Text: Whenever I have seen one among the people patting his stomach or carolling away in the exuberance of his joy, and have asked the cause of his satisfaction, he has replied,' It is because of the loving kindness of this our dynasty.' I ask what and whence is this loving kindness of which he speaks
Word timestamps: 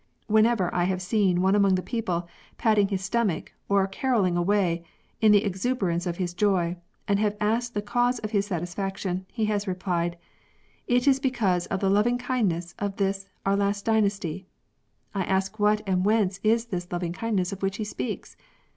Whenever 0.25 0.73
I 0.73 0.85
have 0.85 0.99
seen 0.99 1.43
one 1.43 1.53
among 1.53 1.75
the 1.75 1.83
people 1.83 2.27
patting 2.57 2.87
his 2.87 3.03
stomach 3.03 3.53
or 3.69 3.85
carolling 3.85 4.35
away 4.35 4.83
in 5.21 5.31
the 5.31 5.43
exuberance 5.45 6.07
of 6.07 6.17
his 6.17 6.33
joy, 6.33 6.75
and 7.07 7.19
have 7.19 7.37
asked 7.39 7.75
the 7.75 7.83
cause 7.83 8.17
of 8.17 8.31
his 8.31 8.47
satisfaction, 8.47 9.27
he 9.31 9.45
has 9.45 9.67
replied,' 9.67 10.17
It 10.87 11.07
is 11.07 11.19
because 11.19 11.67
of 11.67 11.81
the 11.81 11.89
loving 11.91 12.17
kindness 12.17 12.73
of 12.79 12.95
this 12.95 13.27
our 13.45 13.55
dynasty.' 13.83 14.47
I 15.13 15.21
ask 15.23 15.59
what 15.59 15.83
and 15.85 16.03
whence 16.03 16.39
is 16.41 16.65
this 16.65 16.91
loving 16.91 17.13
kindness 17.13 17.51
of 17.53 17.61
which 17.61 17.77
he 17.77 17.83
speaks 17.83 18.35